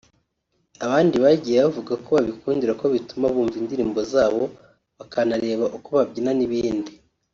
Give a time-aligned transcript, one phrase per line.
[0.85, 4.43] Abandi bagiye bavuga ko babikundira ko bituma bumva indirimbo zabo
[4.97, 6.91] bakanareba uko babyina n’ibindi